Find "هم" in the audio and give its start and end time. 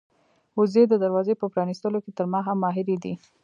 2.47-2.57